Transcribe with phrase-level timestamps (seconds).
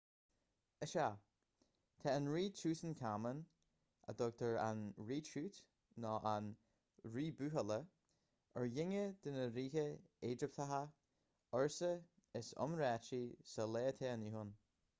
[0.83, 1.01] is ea
[2.03, 3.41] tá an rí tútancáman
[4.13, 5.59] a dtugtar an rí tút
[6.05, 6.47] nó an
[7.17, 7.77] rí buachalla
[8.61, 9.83] ar dhuine de na ríthe
[10.31, 10.79] éigipteacha
[11.61, 11.91] ársa
[12.41, 13.21] is iomráití
[13.53, 14.55] sa lá atá inniu ann